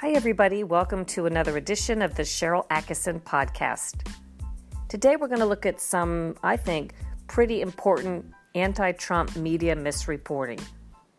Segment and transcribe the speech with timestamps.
[0.00, 0.64] Hi, everybody.
[0.64, 4.10] Welcome to another edition of the Sharyl Attkisson podcast.
[4.88, 6.94] Today, we're going to look at some, I think,
[7.26, 8.24] pretty important
[8.54, 10.58] anti Trump media misreporting.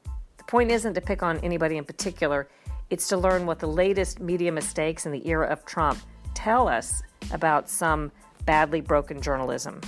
[0.04, 2.50] The point isn't to pick on anybody in particular,
[2.90, 6.00] it's to learn what the latest media mistakes in the era of Trump
[6.34, 8.12] tell us about some
[8.46, 9.80] badly broken journalism.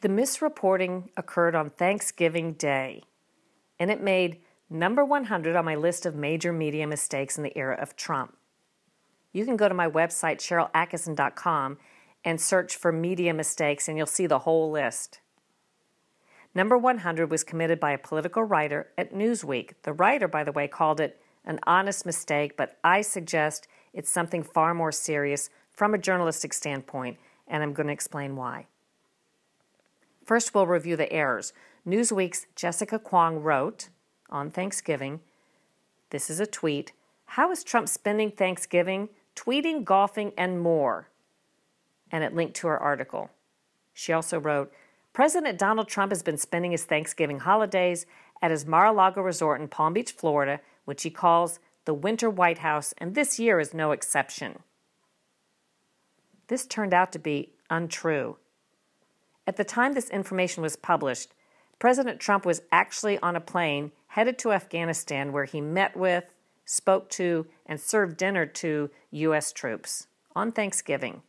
[0.00, 3.04] The misreporting occurred on Thanksgiving Day,
[3.80, 7.76] and it made number 100 on my list of major media mistakes in the era
[7.80, 8.36] of Trump.
[9.32, 11.78] You can go to my website, SharylAttkisson.com,
[12.24, 15.20] and search for media mistakes, and you'll see the whole list.
[16.54, 19.72] Number 100 was committed by a political writer at Newsweek.
[19.82, 24.42] The writer, by the way, called it an honest mistake, but I suggest it's something
[24.42, 27.16] far more serious from a journalistic standpoint,
[27.48, 28.66] and I'm going to explain why.
[30.26, 31.52] First, we'll review the errors.
[31.86, 33.88] Newsweek's Jessica Kwong wrote
[34.28, 35.20] on Thanksgiving
[36.10, 36.92] this is a tweet
[37.24, 39.08] How is Trump spending Thanksgiving?
[39.36, 41.08] Tweeting, golfing, and more.
[42.10, 43.30] And it linked to her article.
[43.94, 44.72] She also wrote
[45.12, 48.06] President Donald Trump has been spending his Thanksgiving holidays
[48.42, 52.28] at his Mar a Lago resort in Palm Beach, Florida, which he calls the Winter
[52.28, 54.60] White House, and this year is no exception.
[56.48, 58.36] This turned out to be untrue.
[59.46, 61.32] At the time this information was published,
[61.80, 66.24] President Trump was actually on a plane headed to Afghanistan where he met with,
[66.64, 69.50] spoke to, and served dinner to U.S.
[69.50, 70.06] troops
[70.36, 71.22] on Thanksgiving.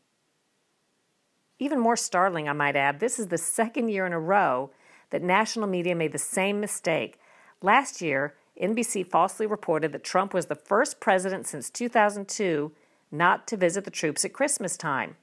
[1.57, 4.71] Even more startling, I might add, this is the second year in a row
[5.11, 7.19] that national media made the same mistake.
[7.61, 12.71] Last year, NBC falsely reported that Trump was the first president since 2002
[13.09, 15.15] not to visit the troops at Christmas time.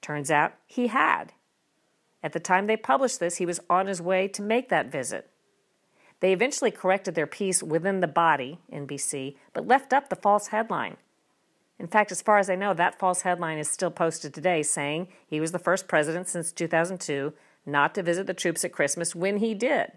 [0.00, 1.32] Turns out he had.
[2.22, 5.30] At the time they published this, he was on his way to make that visit.
[6.20, 10.96] They eventually corrected their piece within the body, NBC, but left up the false headline.
[11.78, 15.08] In fact, as far as I know, that false headline is still posted today saying
[15.26, 17.34] he was the first president since 2002
[17.66, 19.92] not to visit the troops at Christmas when he did.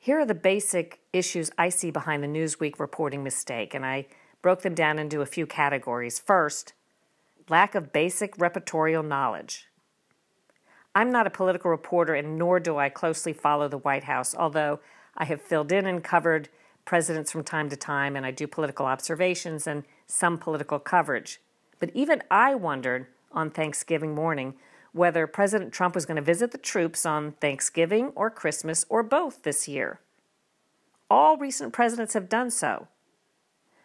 [0.00, 4.06] Here are the basic issues I see behind the Newsweek reporting mistake, and I
[4.42, 6.18] broke them down into a few categories.
[6.18, 6.72] First,
[7.48, 9.68] lack of basic reportorial knowledge.
[10.94, 14.80] I'm not a political reporter, and nor do I closely follow the White House, although
[15.16, 16.48] I have filled in and covered
[16.84, 21.40] presidents from time to time, and I do political observations and some political coverage.
[21.80, 24.54] But even I wondered on Thanksgiving morning
[24.92, 29.42] whether President Trump was going to visit the troops on Thanksgiving or Christmas or both
[29.42, 30.00] this year.
[31.10, 32.86] All recent presidents have done so.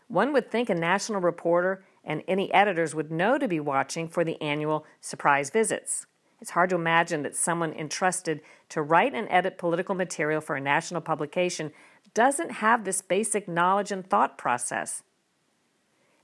[0.07, 4.23] One would think a national reporter and any editors would know to be watching for
[4.23, 6.07] the annual surprise visits.
[6.41, 10.61] It's hard to imagine that someone entrusted to write and edit political material for a
[10.61, 11.71] national publication
[12.15, 15.03] doesn't have this basic knowledge and thought process.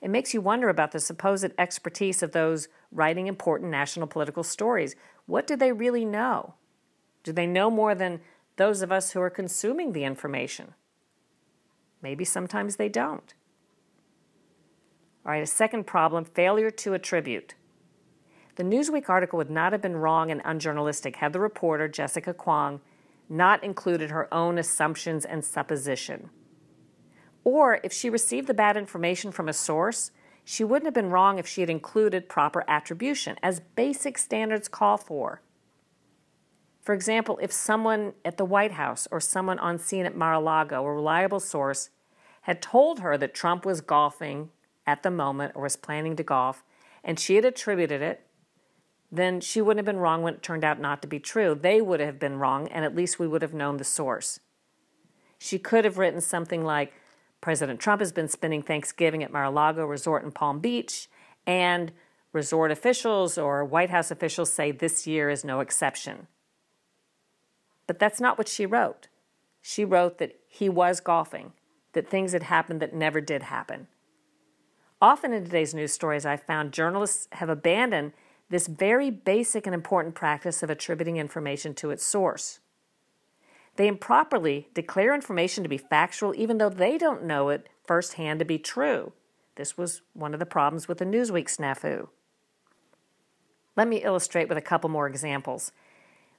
[0.02, 4.96] It makes you wonder about the supposed expertise of those writing important national political stories.
[5.28, 6.56] What do they really know?
[7.24, 8.22] Do they know more than
[8.56, 10.74] those of us who are consuming the information?
[12.02, 13.36] Maybe sometimes they don't.
[15.26, 17.56] All right, a second problem failure to attribute.
[18.58, 22.80] The Newsweek article would not have been wrong and unjournalistic had the reporter, Jessica Kwong,
[23.28, 26.30] not included her own assumptions and supposition.
[27.44, 30.12] Or if she received the bad information from a source,
[30.44, 34.98] she wouldn't have been wrong if she had included proper attribution, as basic standards call
[34.98, 35.42] for.
[36.82, 40.40] For example, if someone at the White House or someone on scene at Mar a
[40.40, 41.90] Lago, a reliable source,
[42.42, 44.52] had told her that Trump was golfing
[44.88, 46.64] at the moment or was planning to golf,
[47.04, 48.26] and she had attributed it,
[49.12, 51.56] then she wouldn't have been wrong when it turned out not to be true.
[51.56, 54.40] They would have been wrong, and at least we would have known the source.
[55.38, 56.94] She could have written something like
[57.42, 61.08] President Trump has been spending Thanksgiving at Mar a Lago Resort in Palm Beach,
[61.46, 61.92] and
[62.34, 66.28] resort officials or White House officials say this year is no exception.
[67.88, 69.08] But that's not what she wrote.
[69.62, 71.54] She wrote that he was golfing,
[71.94, 73.88] that things had happened that never did happen.
[75.02, 78.14] Often in today's news stories, I've found journalists have abandoned
[78.50, 82.60] this very basic and important practice of attributing information to its source.
[83.76, 88.46] They improperly declare information to be factual even though they don't know it firsthand to
[88.46, 89.12] be true.
[89.56, 92.08] This was one of the problems with the Newsweek snafu.
[93.76, 95.74] Let me illustrate with a couple more examples.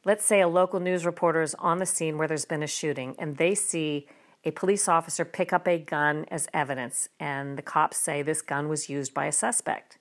[0.04, 3.14] Let's say a local news reporter is on the scene where there's been a shooting
[3.18, 4.06] and they see
[4.46, 8.68] a police officer pick up a gun as evidence, and the cops say this gun
[8.68, 9.98] was used by a suspect.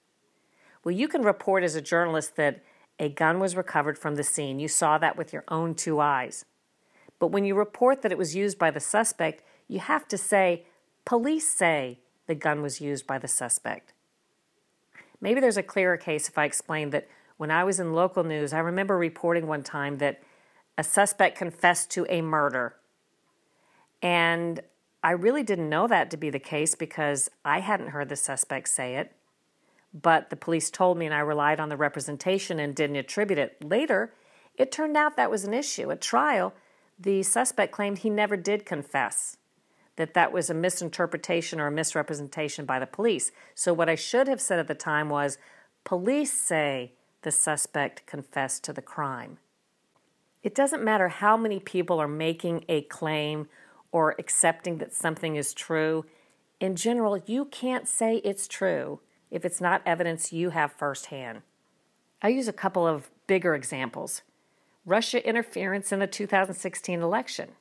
[0.83, 2.63] Well, you can report as a journalist that
[2.99, 4.59] a gun was recovered from the scene.
[4.59, 6.45] You saw that with your own two eyes.
[7.17, 10.65] But when you report that it was used by the suspect, you have to say,
[11.05, 13.93] police say the gun was used by the suspect.
[15.19, 17.07] Maybe there's a clearer case if I explain that
[17.37, 20.21] when I was in local news, I remember reporting one time that
[20.77, 22.75] a suspect confessed to a murder.
[24.01, 24.61] And
[25.03, 28.69] I really didn't know that to be the case because I hadn't heard the suspect
[28.69, 29.11] say it.
[29.93, 33.63] But the police told me, and I relied on the representation and didn't attribute it.
[33.63, 34.13] Later,
[34.55, 35.91] it turned out that was an issue.
[35.91, 36.53] At trial,
[36.99, 39.37] the suspect claimed he never did confess,
[39.95, 43.31] that that was a misinterpretation or a misrepresentation by the police.
[43.53, 45.37] So, what I should have said at the time was
[45.83, 49.37] police say the suspect confessed to the crime.
[50.43, 53.47] It doesn't matter how many people are making a claim
[53.95, 56.03] or accepting that something is true.
[56.59, 58.99] In general, you can't say it's true
[59.31, 61.43] if it's not evidence you have firsthand.
[62.21, 64.21] I'll use a couple of bigger examples.
[64.85, 67.51] Russia interference in the 2016 election.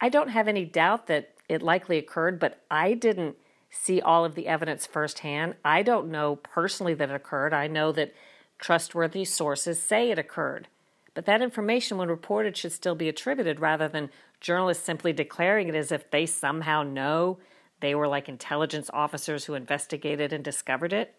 [0.00, 3.36] I don't have any doubt that it likely occurred, but I didn't
[3.68, 5.56] see all of the evidence firsthand.
[5.62, 7.52] I don't know personally that it occurred.
[7.52, 8.14] I know that
[8.58, 10.68] trustworthy sources say it occurred.
[11.14, 14.10] But that information, when reported, should still be attributed rather than
[14.40, 17.38] journalists simply declaring it as if they somehow know
[17.80, 21.14] they were like intelligence officers who investigated and discovered it.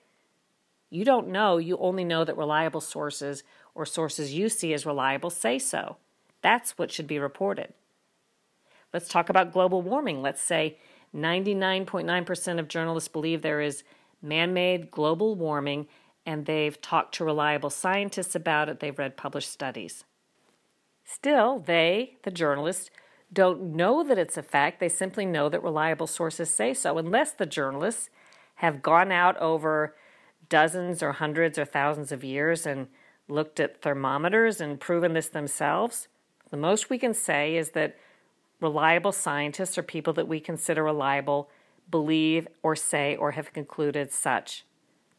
[0.90, 3.44] You don't know, you only know that reliable sources
[3.74, 5.98] or sources you see as reliable say so.
[6.42, 7.74] That's what should be reported.
[8.94, 10.22] Let's talk about global warming.
[10.22, 10.78] Let's say
[11.16, 13.84] 99.9% of journalists believe there is
[14.22, 15.88] man made global warming,
[16.26, 20.04] and they've talked to reliable scientists about it, they've read published studies.
[21.04, 22.90] Still, they, the journalists,
[23.34, 24.80] don't know that it's a fact.
[24.80, 28.10] They simply know that reliable sources say so, unless the journalists
[28.56, 29.96] have gone out over
[30.50, 32.88] dozens or hundreds or thousands of years and
[33.28, 36.08] looked at thermometers and proven this themselves.
[36.50, 37.98] The most we can say is that
[38.60, 41.50] reliable scientists or people that we consider reliable
[41.90, 44.66] believe or say or have concluded such.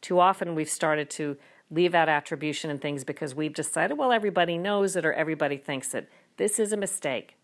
[0.03, 1.37] Too often we've started to
[1.71, 5.93] leave out attribution and things because we've decided, well, everybody knows it or everybody thinks
[5.93, 6.09] it.
[6.35, 7.37] This is a mistake,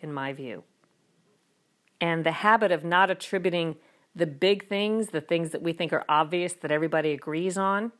[0.00, 0.64] in my view.
[2.02, 3.76] And the habit of not attributing
[4.14, 7.90] the big things, the things that we think are obvious that everybody agrees on,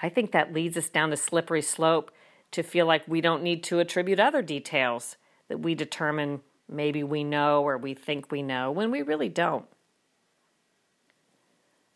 [0.00, 2.10] I think that leads us down the slippery slope
[2.52, 7.24] to feel like we don't need to attribute other details that we determine maybe we
[7.24, 9.66] know or we think we know when we really don't.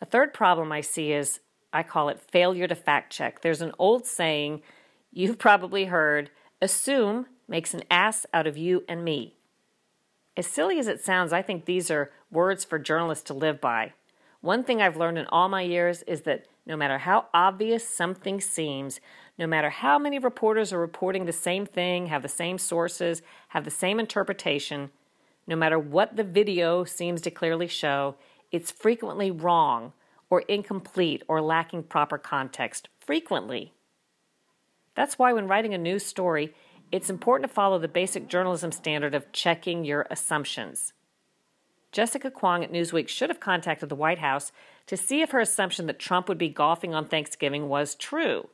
[0.03, 1.39] A third problem I see is
[1.73, 3.41] I call it failure to fact check.
[3.41, 4.61] There's an old saying
[5.13, 6.29] you've probably heard
[6.61, 9.37] assume makes an ass out of you and me.
[10.37, 13.93] As silly as it sounds, I think these are words for journalists to live by.
[14.41, 18.41] One thing I've learned in all my years is that no matter how obvious something
[18.41, 18.99] seems,
[19.39, 23.65] no matter how many reporters are reporting the same thing, have the same sources, have
[23.65, 24.91] the same interpretation,
[25.47, 28.17] no matter what the video seems to clearly show,
[28.53, 29.93] it's frequently wrong
[30.31, 32.89] or incomplete or lacking proper context.
[33.01, 33.73] Frequently.
[34.95, 36.55] That's why, when writing a news story,
[36.93, 40.93] it's important to follow the basic journalism standard of checking your assumptions.
[41.91, 44.53] Jessica Kwong at Newsweek should have contacted the White House
[44.87, 48.49] to see if her assumption that Trump would be golfing on Thanksgiving was true.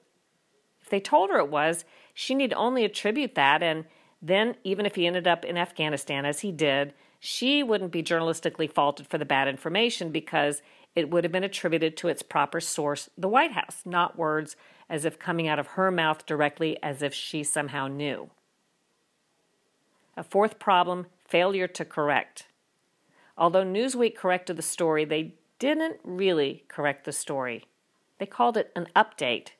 [0.80, 1.84] If they told her it was,
[2.14, 3.84] she need only attribute that, and
[4.20, 8.70] then, even if he ended up in Afghanistan, as he did, she wouldn't be journalistically
[8.70, 10.62] faulted for the bad information because
[10.94, 14.56] it would have been attributed to its proper source, the White House, not words
[14.88, 18.30] as if coming out of her mouth directly as if she somehow knew.
[20.16, 22.46] A fourth problem failure to correct.
[23.36, 27.64] Although Newsweek corrected the story, they didn't really correct the story.
[28.18, 29.50] They called it an update.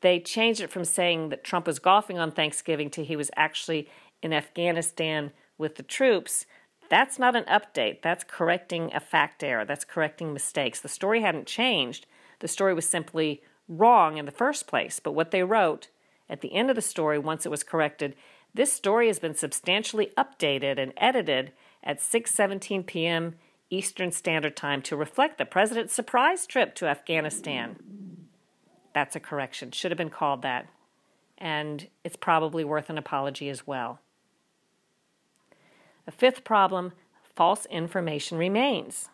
[0.00, 3.88] They changed it from saying that Trump was golfing on Thanksgiving to he was actually
[4.22, 6.46] in Afghanistan with the troops.
[6.88, 8.02] That's not an update.
[8.02, 9.64] That's correcting a fact error.
[9.64, 10.80] That's correcting mistakes.
[10.80, 12.06] The story hadn't changed.
[12.40, 15.00] The story was simply wrong in the first place.
[15.00, 15.88] But what they wrote
[16.28, 18.14] at the end of the story, once it was corrected,
[18.52, 23.34] this story has been substantially updated and edited at 6:17 p.m.
[23.70, 27.76] Eastern Standard Time to reflect the president's surprise trip to Afghanistan.
[28.92, 29.72] That's a correction.
[29.72, 30.68] Should have been called that.
[31.36, 33.98] And it's probably worth an apology as well.
[36.06, 36.92] A fifth problem
[37.34, 39.08] false information remains.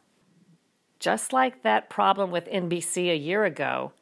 [0.99, 3.93] Just like that problem with NBC a year ago,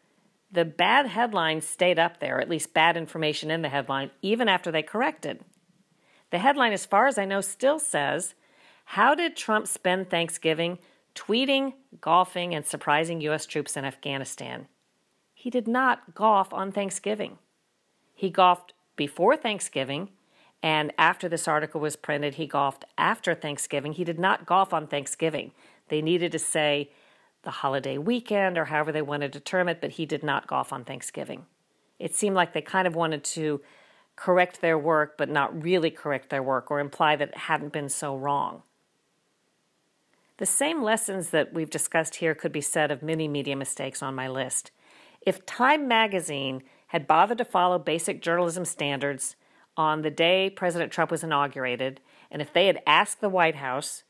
[0.50, 4.72] the bad headlines stayed up there, at least bad information in the headline, even after
[4.72, 5.40] they corrected.
[6.30, 8.34] The headline, as far as I know, still says
[8.84, 10.78] How did Trump spend Thanksgiving
[11.14, 13.46] tweeting, golfing, and surprising U.S.
[13.46, 14.66] troops in Afghanistan?
[15.34, 17.38] He did not golf on Thanksgiving.
[18.14, 20.10] He golfed before Thanksgiving
[20.62, 23.92] And after this article was printed, he golfed after Thanksgiving.
[23.92, 25.52] He did not golf on Thanksgiving.
[25.88, 26.90] They needed to say
[27.42, 30.72] the holiday weekend or however they wanted to term it, but he did not golf
[30.72, 31.46] on Thanksgiving.
[31.98, 33.60] It seemed like they kind of wanted to
[34.16, 37.88] correct their work, but not really correct their work or imply that it hadn't been
[37.88, 38.62] so wrong.
[40.38, 44.14] The same lessons that we've discussed here could be said of many media mistakes on
[44.14, 44.70] my list.
[45.20, 49.36] If Time magazine had bothered to follow basic journalism standards
[49.78, 54.02] on the day President Trump was inaugurated, and if they had asked the White House,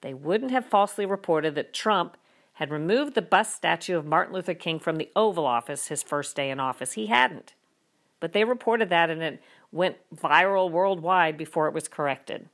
[0.00, 2.16] they wouldn't have falsely reported that Trump
[2.54, 6.36] had removed the bust statue of Martin Luther King from the Oval Office his first
[6.36, 6.92] day in office.
[6.92, 7.54] He hadn't.
[8.20, 9.42] But they reported that and it
[9.72, 12.48] went viral worldwide before it was corrected.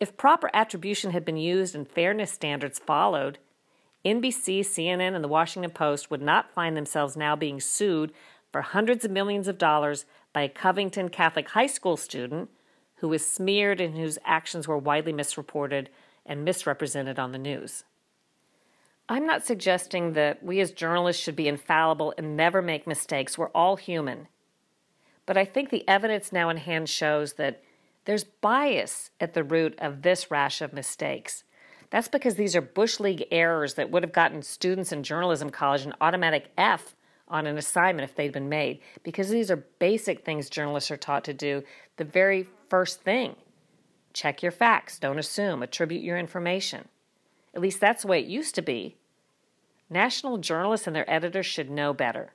[0.00, 3.38] If proper attribution had been used and fairness standards followed,
[4.04, 8.12] NBC, CNN, and the Washington Post would not find themselves now being sued
[8.50, 10.04] for hundreds of millions of dollars
[10.38, 12.48] by a Covington Catholic high school student
[12.98, 15.90] who was smeared and whose actions were widely misreported
[16.24, 17.82] and misrepresented on the news.
[19.08, 23.36] I'm not suggesting that we as journalists should be infallible and never make mistakes.
[23.36, 24.28] We're all human.
[25.26, 27.60] But I think the evidence now in hand shows that
[28.04, 31.42] there's bias at the root of this rash of mistakes.
[31.90, 35.84] That's because these are Bush League errors that would have gotten students in journalism college
[35.84, 36.94] an automatic F
[37.30, 41.24] on an assignment if they'd been made, because these are basic things journalists are taught
[41.24, 41.62] to do.
[41.96, 43.36] The very first thing
[44.12, 46.88] check your facts, don't assume, attribute your information.
[47.54, 48.96] At least that's the way it used to be.
[49.88, 52.32] National journalists and their editors should know better.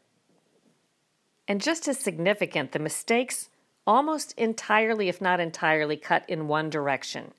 [1.47, 3.50] And just as significant, the mistakes
[3.85, 7.33] almost entirely, if not entirely, cut in one direction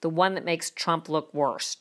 [0.00, 1.78] the one that makes Trump look worse.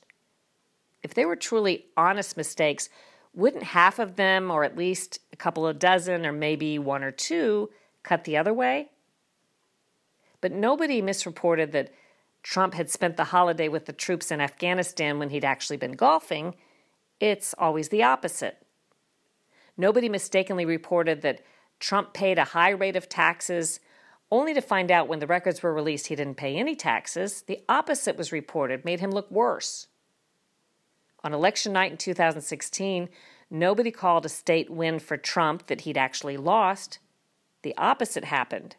[1.03, 2.89] If they were truly honest mistakes,
[3.35, 7.11] wouldn't half of them, or at least a couple of dozen, or maybe one or
[7.11, 7.69] two,
[8.03, 8.89] cut the other way?
[10.41, 11.91] But nobody misreported that
[12.43, 16.55] Trump had spent the holiday with the troops in Afghanistan when he'd actually been golfing.
[17.19, 18.65] It's always the opposite.
[19.77, 21.41] Nobody mistakenly reported that
[21.79, 23.79] Trump paid a high rate of taxes
[24.31, 27.41] only to find out when the records were released he didn't pay any taxes.
[27.43, 29.87] The opposite was reported, made him look worse.
[31.25, 33.09] On election night in 2016,
[33.49, 36.99] nobody called a state win for Trump that he'd actually lost.
[37.63, 38.75] The opposite happened.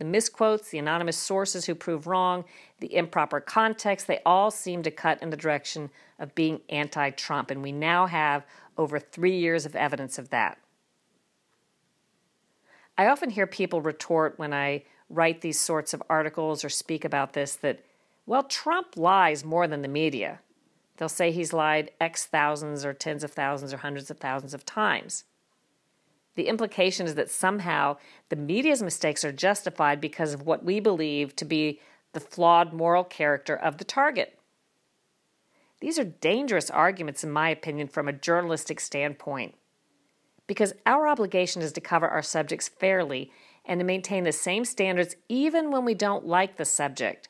[0.00, 2.44] The misquotes, the anonymous sources who prove wrong,
[2.80, 7.52] the improper context, they all seem to cut in the direction of being anti Trump,
[7.52, 8.44] and we now have
[8.76, 10.58] over three years of evidence of that.
[12.98, 17.34] I often hear people retort when I write these sorts of articles or speak about
[17.34, 17.84] this that,
[18.26, 20.40] well, Trump lies more than the media.
[20.96, 24.64] They'll say he's lied X thousands or tens of thousands or hundreds of thousands of
[24.64, 25.24] times.
[26.36, 27.96] The implication is that somehow
[28.28, 31.80] the media's mistakes are justified because of what we believe to be
[32.12, 34.38] the flawed moral character of the target.
[35.80, 39.54] These are dangerous arguments, in my opinion, from a journalistic standpoint
[40.46, 43.30] because our obligation is to cover our subjects fairly
[43.64, 47.28] and to maintain the same standards even when we don't like the subject,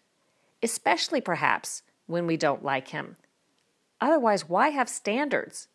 [0.62, 3.16] especially perhaps when we don't like him.
[4.00, 5.68] Otherwise, why have standards?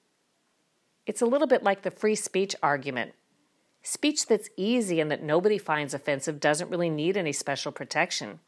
[1.06, 3.14] It's a little bit like the free speech argument.
[3.82, 8.40] Speech that's easy and that nobody finds offensive doesn't really need any special protection.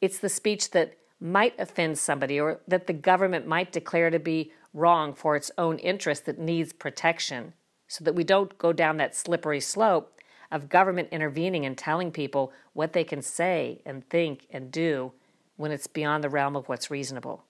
[0.00, 4.52] It's the speech that might offend somebody or that the government might declare to be
[4.72, 7.52] wrong for its own interest that needs protection
[7.86, 10.18] so that we don't go down that slippery slope
[10.50, 15.12] of government intervening and telling people what they can say and think and do
[15.56, 17.44] when it's beyond the realm of what's reasonable.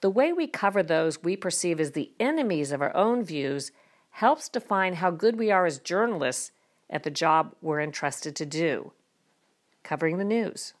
[0.00, 3.70] The way we cover those we perceive as the enemies of our own views
[4.12, 6.52] helps define how good we are as journalists
[6.88, 8.92] at the job we're entrusted to do
[9.82, 10.74] covering the news.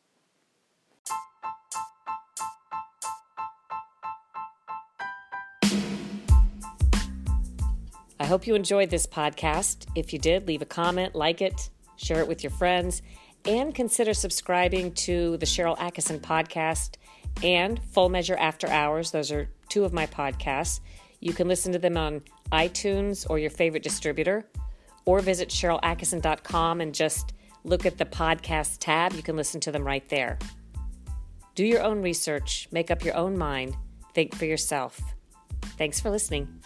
[8.18, 9.86] I hope you enjoyed this podcast.
[9.94, 13.02] If you did, leave a comment, like it, share it with your friends,
[13.44, 16.96] and consider subscribing to the Sharyl Attkisson podcast
[17.42, 19.10] and Full Measure After Hours.
[19.10, 20.80] Those are two of my podcasts.
[21.20, 22.22] You can listen to them on
[22.52, 24.46] iTunes or your favorite distributor,
[25.04, 27.34] or visit SharylAttkisson.com and just
[27.64, 29.12] look at the podcast tab.
[29.12, 30.38] You can listen to them right there.
[31.54, 33.76] Do your own research, make up your own mind,
[34.14, 35.00] think for yourself.
[35.76, 36.60] Thanks for listening.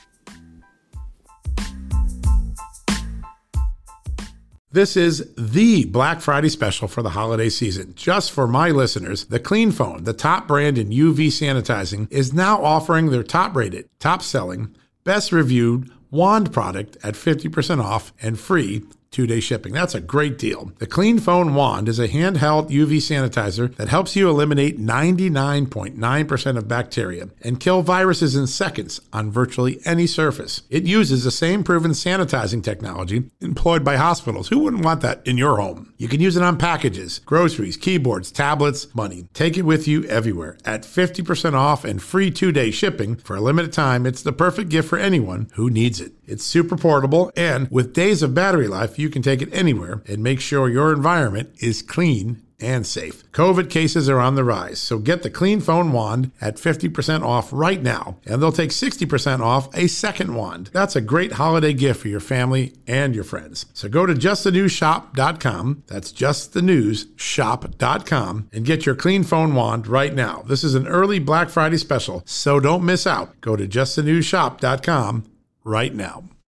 [4.75, 7.95] This is the Black Friday special for the holiday season.
[7.95, 12.61] Just for my listeners, the Clean Phone, the top brand in UV sanitizing, is now
[12.61, 18.83] offering their top rated, top selling, best reviewed wand product at 50% off and free
[19.15, 19.73] two day shipping.
[19.73, 20.73] That's a great deal.
[20.79, 26.69] The Clean Phone Wand is a handheld UV sanitizer that helps you eliminate 99.9% of
[26.69, 30.63] bacteria and kill viruses in seconds on virtually any surface.
[30.69, 34.49] It uses the same proven sanitizing technology employed by hospitals.
[34.49, 35.95] Who wouldn't want that in your home?
[35.97, 39.29] You can use it on packages, groceries, keyboards, tablets, money.
[39.33, 43.41] Take it with you everywhere at 50% off and free two day shipping for a
[43.41, 44.07] limited time.
[44.07, 46.13] It's the perfect gift for anyone who needs it.
[46.27, 50.23] It's super portable, and with days of battery life, you can take it anywhere and
[50.23, 53.25] make sure your environment is clean and safe.
[53.33, 57.53] COVID cases are on the rise, so get the Clean Phone Wand at 50% off
[57.53, 60.71] right now, and they'll take 60% off a second wand.
[60.73, 63.67] That's a great holiday gift for your family and your friends.
[63.75, 70.43] So go to justthenewsshop.com, that's justthenewsshop.com, and get your Clean Phone Wand right now.
[70.47, 73.39] This is an early Black Friday special, so don't miss out.
[73.41, 75.25] Go to justthenewsshop.com
[75.65, 76.25] right now.